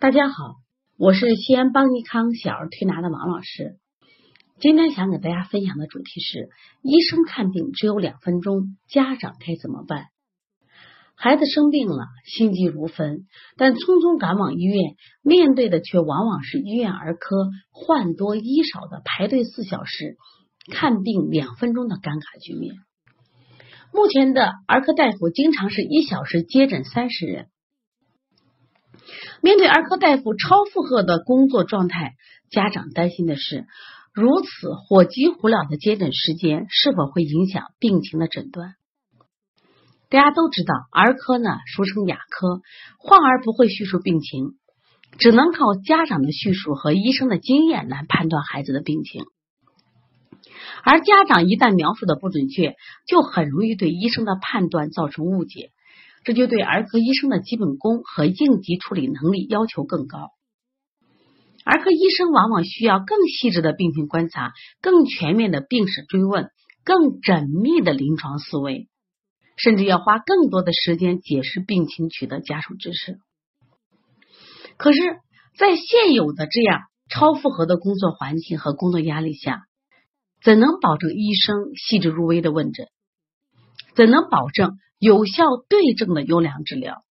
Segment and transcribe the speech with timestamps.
[0.00, 0.54] 大家好，
[0.96, 3.76] 我是西安邦尼康小儿推拿的王老师。
[4.58, 6.48] 今天想给大家分享的主题是：
[6.80, 10.06] 医生看病只有两分钟，家长该怎么办？
[11.14, 13.26] 孩子生病了，心急如焚，
[13.58, 14.78] 但匆匆赶往医院，
[15.20, 20.16] 面对的却往往是医院儿科患多医少的排队四小时、
[20.72, 22.74] 看病两分钟的尴尬局面。
[23.92, 27.48] 目前的儿科大夫经常是一小时接诊三十人。
[29.42, 32.14] 面对儿科大夫超负荷的工作状态，
[32.50, 33.66] 家长担心的是，
[34.12, 38.74] 如此火急火燎的接诊时间是否会影响病情的诊断？
[40.08, 42.60] 大家都知道，儿科呢俗称牙科，
[42.98, 44.56] 患儿不会叙述病情，
[45.18, 49.24] 只能靠家长的叙述和医生的经验来判断孩子的病情。
[50.82, 52.74] 而家长一旦描述的不准确，
[53.06, 55.70] 就很容易对医生的判断造成误解。
[56.24, 60.30] 这就对儿科医生的基本功和应急处理能力要求更高。
[61.64, 66.50] 儿科医生往往需要更细致的病情观察、更全面的病史追问、
[66.84, 68.88] 更缜密的临床思维，
[69.56, 73.18] 甚至要花更多的时间解释病情、取得家属支持。
[74.76, 74.98] 可是，
[75.56, 79.64] 在现有的这样超负荷的工作环境和工作压力下，
[80.42, 82.88] 怎能保证医生细致入微的问诊？
[83.94, 84.78] 怎能保证？
[85.00, 87.02] 有效对症的优良治疗，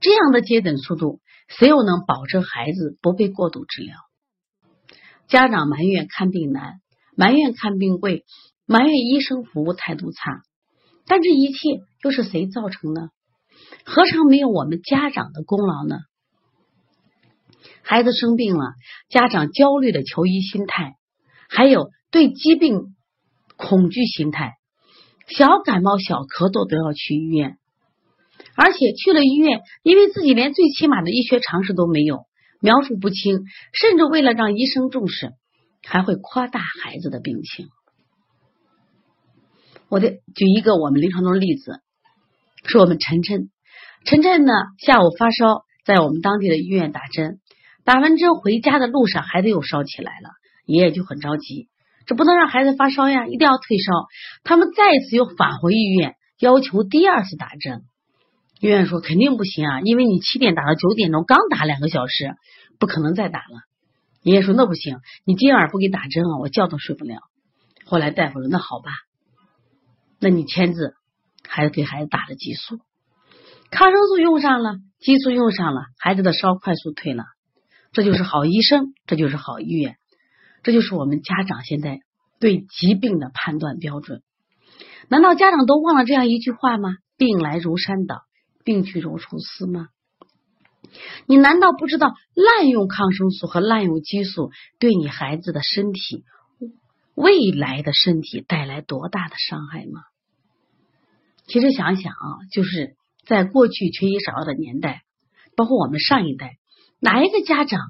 [0.00, 3.96] 这样的接诊速度，谁又能保证孩子不被过度治疗？
[5.28, 6.80] 家长埋怨看病难，
[7.16, 8.24] 埋怨看病贵，
[8.66, 10.42] 埋怨医生服务态度差，
[11.06, 11.58] 但这一切
[12.02, 13.10] 又是谁造成的？
[13.84, 16.00] 何尝没有我们家长的功劳呢？
[17.82, 18.72] 孩子生病了，
[19.08, 20.96] 家长焦虑的求医心态，
[21.48, 22.96] 还有对疾病
[23.56, 24.55] 恐惧心态。
[25.26, 27.58] 小感冒、小咳嗽都要去医院，
[28.54, 32.26] 而且去了医院，因为自己连最起码的医学常识都没有，
[32.60, 33.40] 描述不清，
[33.72, 35.32] 甚至为了让医生重视，
[35.84, 37.66] 还会夸大孩子的病情。
[39.88, 41.80] 我得举一个我们临床中的例子，
[42.64, 43.50] 是我们晨晨，
[44.04, 47.40] 晨晨呢下午发烧，在我们当地的医院打针，
[47.84, 50.30] 打完针回家的路上，孩子又烧起来了，
[50.66, 51.68] 爷爷就很着急。
[52.06, 53.92] 这不能让孩子发烧呀，一定要退烧。
[54.44, 57.82] 他们再一次又返回医院，要求第二次打针。
[58.60, 62.34] 医院说肯定不行啊，因为你七点打到九点钟，刚打两个小时，
[62.78, 63.60] 不可能再打了。
[64.22, 67.18] 爷爷说那不行，你今晚不给打针啊，我觉都睡不了。
[67.84, 68.90] 后来大夫说那好吧，
[70.18, 70.94] 那你签字，
[71.46, 72.78] 孩子给孩子打了激素，
[73.70, 77.24] 抗生素用上了，激素用上了，孩子的烧快速退了。
[77.92, 79.96] 这就是好医生，这就是好医院。
[80.66, 82.00] 这就是我们家长现在
[82.40, 84.22] 对疾病的判断标准。
[85.08, 86.96] 难道家长都忘了这样一句话吗？
[87.16, 88.22] 病来如山倒，
[88.64, 89.90] 病去如抽丝吗？
[91.26, 94.50] 你难道不知道滥用抗生素和滥用激素
[94.80, 96.24] 对你孩子的身体、
[97.14, 100.00] 未来的身体带来多大的伤害吗？
[101.46, 105.02] 其实想想啊，就是在过去缺医少药的年代，
[105.54, 106.56] 包括我们上一代，
[106.98, 107.80] 哪一个家长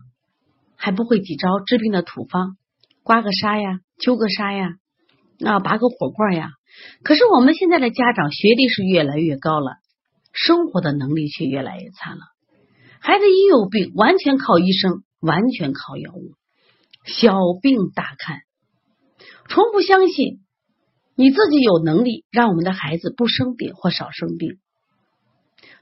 [0.76, 2.58] 还不会几招治病的土方？
[3.06, 4.70] 刮个痧呀，揪个痧呀，
[5.44, 6.50] 啊，拔个火罐呀。
[7.04, 9.76] 可是我们现在的家长学历是越来越高了，
[10.32, 12.18] 生活的能力却越来越差了。
[12.98, 16.32] 孩子一有病，完全靠医生，完全靠药物，
[17.04, 18.40] 小病大看，
[19.48, 20.40] 从不相信
[21.14, 24.58] 你自己有能力让我们的孩子不生病或少生病，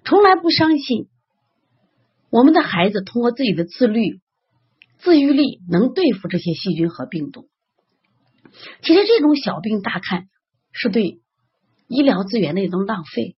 [0.04, 1.08] 从来不相信
[2.28, 4.20] 我们的孩子通过自己的自律。
[5.04, 7.50] 自愈力能对付这些细菌和病毒。
[8.82, 10.28] 其实这种小病大看
[10.72, 11.20] 是对
[11.88, 13.36] 医疗资源的一种浪费。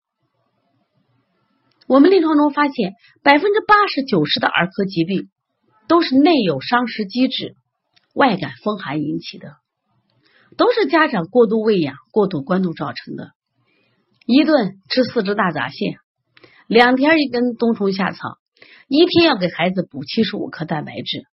[1.88, 5.28] 我们临床中发现，百分之八十九十的儿科疾病
[5.88, 7.56] 都是内有伤食积滞、
[8.15, 9.56] 外感风寒引起的，
[10.56, 13.33] 都是家长过度喂养、过度关注造成的。
[14.25, 15.97] 一顿吃四只大闸蟹，
[16.69, 18.38] 两天一根冬虫夏草，
[18.88, 21.24] 一天要给孩子补七十五克蛋白质。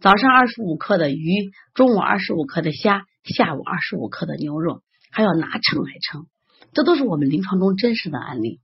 [0.00, 4.80] 早上二十五克的鱼，中午二十五克的虾，下午二十五克的牛肉，
[5.10, 6.24] 还要拿秤来称，
[6.72, 8.60] 这都是我们临床中真实的案例。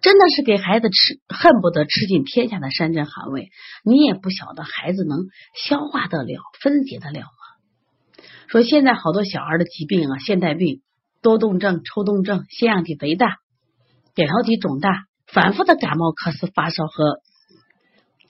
[0.00, 3.50] 真的是给孩子吃，恨不得吃尽天下的山珍海味，
[3.84, 8.24] 你也不晓得孩子能消化得了、分解得了吗？
[8.48, 10.80] 说现在好多小孩的疾病啊，现代病、
[11.20, 13.36] 多动症、抽动症、腺样体肥大、
[14.14, 17.20] 扁桃体肿大、反复的感冒、咳嗽、发烧和。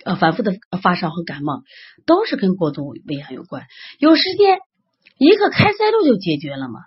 [0.04, 0.52] 呃，反复的
[0.82, 1.62] 发烧和感冒
[2.06, 3.66] 都是跟过度喂养有关。
[3.98, 4.58] 有时间
[5.18, 6.80] 一个开塞露就解决了吗？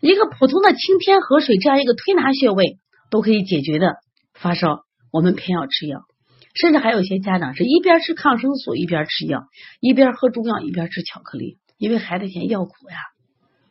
[0.00, 2.78] 一个普通的清天河水这样一个推拿穴位
[3.10, 3.96] 都可以解决的
[4.32, 6.00] 发烧，我们偏要吃药。
[6.54, 9.44] 甚至还有一些家长是一边吃抗生素一边吃药，
[9.78, 12.96] 一边喝中药一边吃巧克力，因为孩子嫌药苦呀。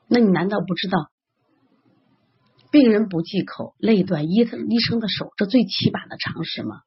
[0.08, 1.10] 那你难道不知道
[2.72, 6.82] 病人不忌口，累断医医生的手，这最起码的常识吗？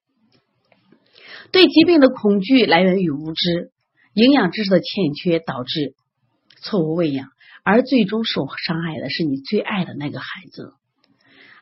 [1.52, 3.70] 对疾病的恐惧来源于无知，
[4.14, 5.94] 营养知识的欠缺导致
[6.62, 7.28] 错误喂养，
[7.62, 10.72] 而最终受伤害的是你最爱的那个孩子。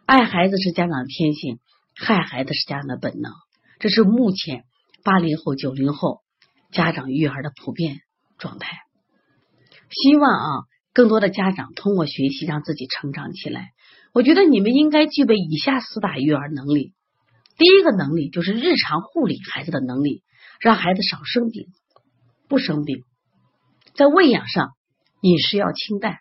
[0.07, 1.59] 爱孩子是家长的天性，
[1.95, 3.33] 害孩子是家长的本能。
[3.81, 4.65] 这是目前
[5.03, 6.21] 八零后、九零后
[6.71, 8.01] 家长育儿的普遍
[8.39, 8.79] 状态。
[9.91, 10.51] 希望啊，
[10.95, 13.71] 更多的家长通过学习让自己成长起来。
[14.13, 16.93] 我觉得你们应该具备以下四大育儿能力。
[17.61, 20.23] 第一个能力就是日常护理孩子的能力，
[20.61, 21.67] 让孩子少生病、
[22.49, 23.05] 不生病。
[23.93, 24.71] 在喂养上，
[25.21, 26.21] 饮食要清淡，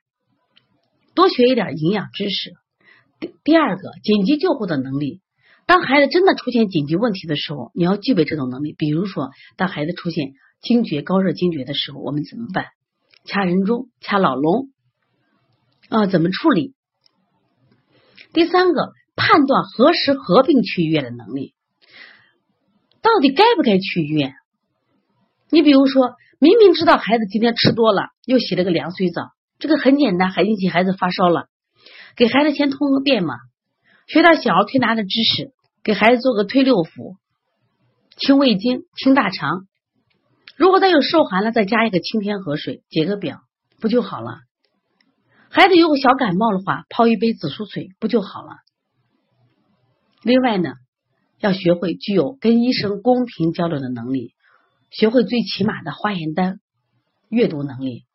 [1.16, 2.52] 多学一点营养知识。
[3.22, 5.22] 第第二个，紧急救护的能力。
[5.66, 8.76] 当孩子真的出现紧急问题的时候，你要具备这种能力。
[8.78, 12.66] 比如说，当孩子出现惊厥、高热惊厥的时候，我们怎么办？
[13.24, 14.68] 掐人中、掐老龙
[15.88, 16.06] 啊？
[16.06, 16.74] 怎么处理？
[18.34, 21.54] 第三个，判断何时合并去医院的能力，
[23.04, 24.34] 到底该不该去医院？
[25.52, 29.24] 你比如说，明明知道孩子今天吃多了，又洗了个凉水澡，
[29.60, 31.48] 这个很简单，还引起孩子发烧了，
[32.16, 33.36] 给孩子先通个便嘛，
[34.08, 35.52] 学点小儿推拿的知识。
[35.82, 37.16] 给孩子做个推六腑、
[38.18, 39.66] 清胃经、清大肠。
[40.58, 43.40] 如果他有受寒了，再加一个清天河水，解个表，
[43.80, 44.40] 不就好了？
[45.50, 48.58] 孩子有个小感冒的话，泡一杯紫苏水，不就好了？
[50.24, 50.74] 另外呢，
[51.40, 54.34] 要学会具有跟医生公平交流的能力，
[54.90, 56.60] 学会最起码的化验单
[57.30, 58.06] 阅读能力，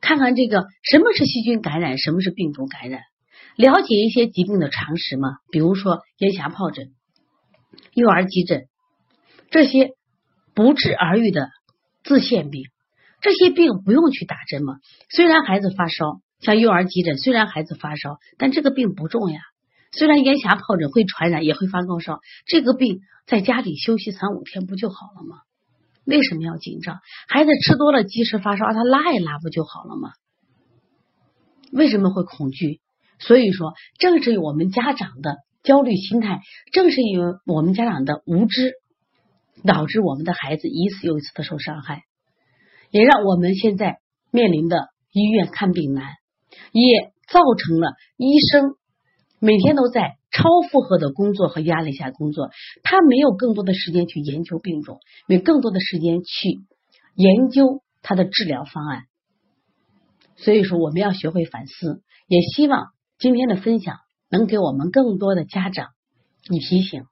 [0.00, 3.00] 看看这个什么是细菌感染，什么是病毒感染，
[3.56, 6.92] 了解一些疾病的常识嘛，比如说咽峡疱疹。
[7.94, 8.66] 幼儿急诊，
[9.50, 9.92] 这些
[10.54, 11.48] 不治而愈的
[12.02, 12.64] 自限病，
[13.20, 14.78] 这些病不用去打针吗？
[15.10, 19.40] 虽然孩子发烧，像幼儿急诊，虽然孩子发烧，但这个病不重呀。
[19.92, 25.38] 虽然咽峡疱疹会传染，也会发高烧，这个病在家里休息三五天不就好了吗？
[26.04, 27.00] 为什么要紧张？
[27.28, 30.12] 孩子吃多了积食发烧，让他拉一拉不就好了吗？
[31.72, 32.80] 为什么会恐惧？
[33.18, 35.36] 所以说，正是我们家长的。
[35.64, 36.40] 焦虑心态，
[36.72, 38.74] 正是因为我们家长的无知，
[39.66, 42.04] 导致我们的孩子一次又一次的受伤害，
[42.90, 43.98] 也让我们现在
[44.30, 46.14] 面临的医院看病难，
[46.72, 48.76] 也造成了医生
[49.40, 52.50] 每天都在超负荷的工作和压力下工作，
[52.82, 56.60] 他没有更多的时间去研究病种，没有更多的时间去
[57.14, 59.04] 研究他的治疗方案。
[60.36, 62.88] 所以说，我们要学会反思，也希望
[63.18, 63.96] 今天的分享。
[64.30, 65.88] 能给我们更多的家长
[66.50, 67.04] 以提醒，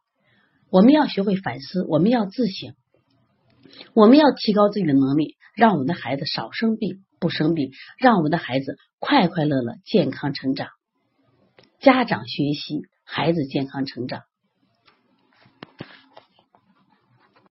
[0.69, 2.75] 我们要学会反思，我们要自省，
[3.95, 10.69] 我们要提高自己的能力，让我们的孩子少生病、不生病，让我们的孩子快快乐乐、健康成长。
[11.79, 14.23] 家长学习，孩子健康成长。